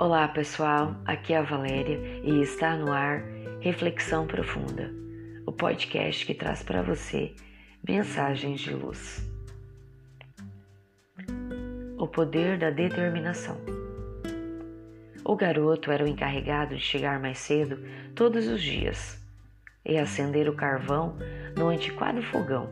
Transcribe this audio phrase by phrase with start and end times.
[0.00, 3.20] Olá pessoal, aqui é a Valéria e está no ar
[3.58, 4.92] Reflexão Profunda,
[5.44, 7.34] o podcast que traz para você
[7.86, 9.28] mensagens de luz.
[11.98, 13.56] O poder da determinação.
[15.24, 19.20] O garoto era o encarregado de chegar mais cedo todos os dias
[19.84, 21.16] e acender o carvão
[21.56, 22.68] no antiquado fogão,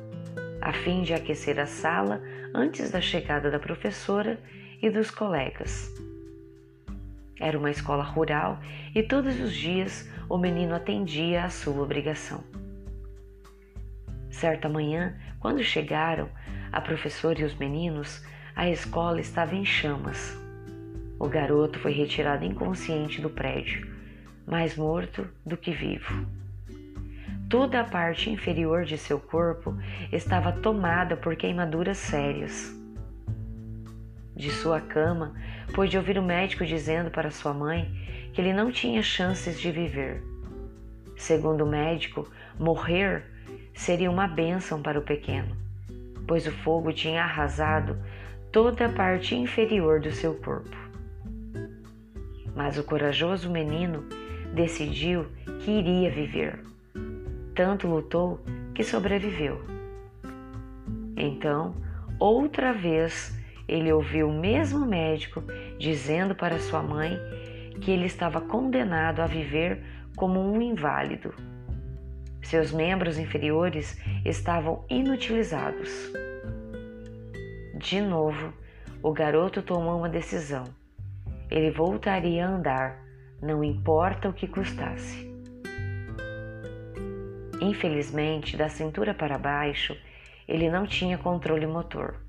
[0.61, 2.23] a fim de aquecer a sala
[2.55, 4.39] antes da chegada da professora
[4.81, 5.93] e dos colegas.
[7.39, 8.59] Era uma escola rural
[8.95, 12.43] e todos os dias o menino atendia à sua obrigação.
[14.31, 16.29] Certa manhã, quando chegaram,
[16.73, 20.37] a professora e os meninos, a escola estava em chamas.
[21.19, 23.91] O garoto foi retirado inconsciente do prédio,
[24.47, 26.27] mais morto do que vivo.
[27.49, 29.75] Toda a parte inferior de seu corpo
[30.13, 32.76] estava tomada por queimaduras sérias.
[34.37, 35.35] De sua cama,
[35.75, 37.91] pôde ouvir o médico dizendo para sua mãe
[38.35, 40.23] que ele não tinha chances de viver.
[41.17, 43.25] Segundo o médico, morrer
[43.73, 45.57] seria uma bênção para o pequeno,
[46.29, 47.97] pois o fogo tinha arrasado
[48.53, 50.77] toda a parte inferior do seu corpo.
[52.55, 54.05] Mas o corajoso menino
[54.55, 55.27] decidiu
[55.61, 56.63] que iria viver.
[57.55, 58.41] Tanto lutou
[58.75, 59.63] que sobreviveu.
[61.17, 61.75] Então,
[62.19, 63.36] outra vez,
[63.69, 65.43] ele ouviu o mesmo médico
[65.79, 67.19] dizendo para sua mãe
[67.81, 69.83] que ele estava condenado a viver
[70.17, 71.35] como um inválido.
[72.43, 76.13] Seus membros inferiores estavam inutilizados.
[77.75, 78.53] De novo,
[79.03, 80.65] o garoto tomou uma decisão.
[81.51, 83.05] Ele voltaria a andar,
[83.43, 85.27] não importa o que custasse.
[87.61, 89.97] Infelizmente, da cintura para baixo,
[90.47, 92.26] ele não tinha controle motor.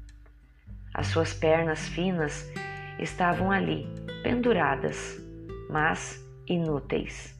[0.97, 2.51] As suas pernas finas
[2.97, 3.87] estavam ali,
[4.23, 5.21] penduradas,
[5.69, 7.39] mas inúteis.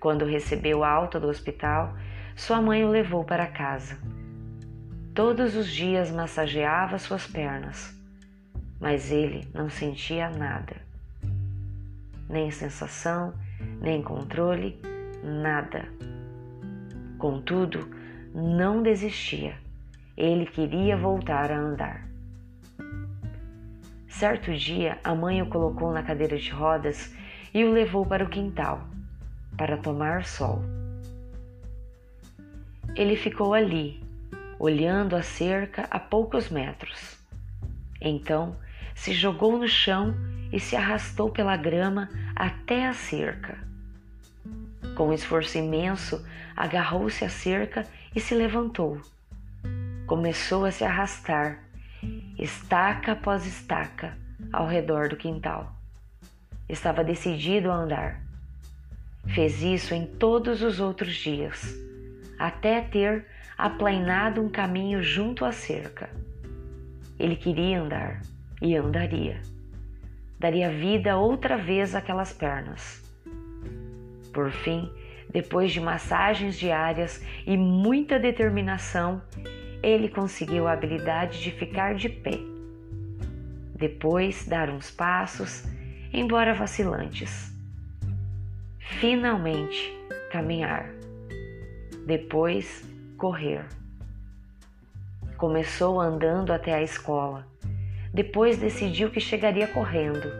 [0.00, 1.96] Quando recebeu alta do hospital,
[2.34, 3.96] sua mãe o levou para casa.
[5.14, 7.96] Todos os dias massageava suas pernas,
[8.80, 10.74] mas ele não sentia nada.
[12.28, 13.32] Nem sensação,
[13.80, 14.76] nem controle,
[15.22, 15.88] nada.
[17.16, 17.88] Contudo,
[18.34, 19.61] não desistia
[20.16, 22.06] ele queria voltar a andar.
[24.08, 27.14] Certo dia, a mãe o colocou na cadeira de rodas
[27.52, 28.86] e o levou para o quintal
[29.56, 30.62] para tomar sol.
[32.94, 34.02] Ele ficou ali,
[34.58, 37.18] olhando a cerca a poucos metros.
[38.00, 38.56] Então,
[38.94, 40.14] se jogou no chão
[40.52, 43.58] e se arrastou pela grama até a cerca.
[44.94, 46.22] Com um esforço imenso,
[46.54, 49.00] agarrou-se à cerca e se levantou
[50.06, 51.62] começou a se arrastar,
[52.38, 54.16] estaca após estaca,
[54.52, 55.72] ao redor do quintal.
[56.68, 58.22] Estava decidido a andar.
[59.28, 61.76] Fez isso em todos os outros dias,
[62.38, 63.26] até ter
[63.56, 66.10] aplainado um caminho junto à cerca.
[67.18, 68.22] Ele queria andar
[68.60, 69.40] e andaria.
[70.38, 73.00] Daria vida outra vez àquelas pernas.
[74.32, 74.90] Por fim,
[75.30, 79.22] depois de massagens diárias e muita determinação,
[79.82, 82.38] ele conseguiu a habilidade de ficar de pé.
[83.74, 85.64] Depois, dar uns passos,
[86.12, 87.52] embora vacilantes.
[88.78, 89.92] Finalmente,
[90.30, 90.88] caminhar.
[92.06, 92.84] Depois,
[93.18, 93.66] correr.
[95.36, 97.44] Começou andando até a escola.
[98.14, 100.30] Depois decidiu que chegaria correndo,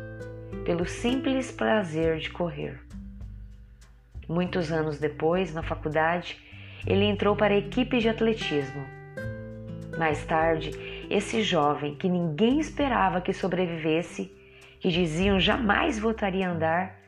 [0.65, 2.81] pelo simples prazer de correr.
[4.29, 6.39] Muitos anos depois, na faculdade,
[6.87, 9.02] ele entrou para a equipe de atletismo
[9.97, 10.71] mais tarde,
[11.11, 14.33] esse jovem que ninguém esperava que sobrevivesse,
[14.81, 16.99] que diziam jamais voltaria a andar,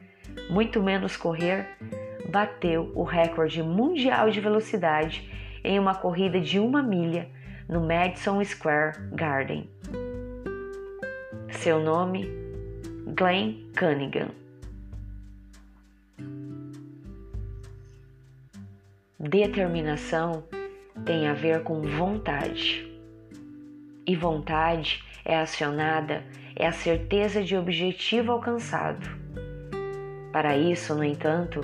[0.50, 1.66] muito menos correr,
[2.30, 5.30] bateu o recorde mundial de velocidade
[5.62, 7.28] em uma corrida de uma milha
[7.68, 9.70] no Madison Square Garden.
[11.50, 12.28] Seu nome,
[13.16, 14.28] Glenn Cunningham.
[19.18, 20.44] Determinação
[21.04, 22.90] tem a ver com vontade.
[24.06, 26.24] E vontade é acionada,
[26.56, 29.06] é a certeza de objetivo alcançado.
[30.32, 31.60] Para isso, no entanto,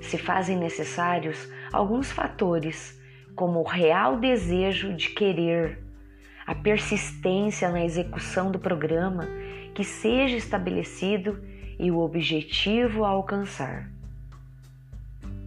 [0.00, 3.00] se fazem necessários alguns fatores,
[3.34, 5.82] como o real desejo de querer,
[6.46, 9.26] a persistência na execução do programa
[9.74, 11.42] que seja estabelecido
[11.78, 13.90] e o objetivo a alcançar.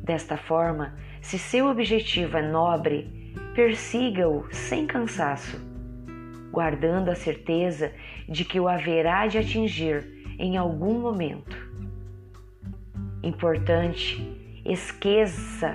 [0.04, 3.25] Desta forma, se seu objetivo é nobre,
[3.56, 5.58] persiga-o sem cansaço,
[6.52, 7.94] guardando a certeza
[8.28, 10.06] de que o haverá de atingir
[10.38, 11.56] em algum momento.
[13.24, 15.74] Importante, esqueça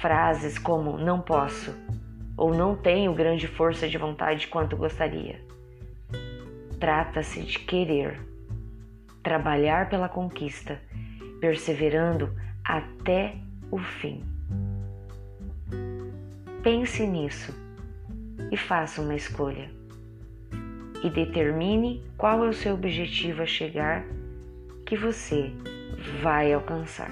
[0.00, 1.74] frases como não posso
[2.36, 5.44] ou não tenho grande força de vontade quanto gostaria.
[6.78, 8.20] Trata-se de querer,
[9.20, 10.80] trabalhar pela conquista,
[11.40, 12.32] perseverando
[12.64, 13.34] até
[13.70, 14.29] o fim.
[16.62, 17.54] Pense nisso
[18.50, 19.70] e faça uma escolha.
[21.02, 24.04] E determine qual é o seu objetivo a chegar
[24.84, 25.50] que você
[26.22, 27.10] vai alcançar.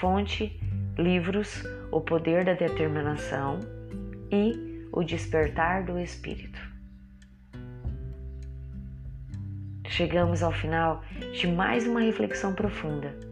[0.00, 0.58] Fonte:
[0.96, 3.60] livros O Poder da Determinação
[4.30, 6.58] e O Despertar do Espírito.
[9.86, 11.04] Chegamos ao final
[11.34, 13.31] de mais uma reflexão profunda.